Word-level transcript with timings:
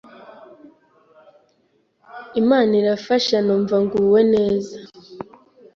Imana 2.41 2.71
irafasha 2.81 3.35
numva 3.45 3.75
nguwe 3.83 4.21
neza, 4.33 4.77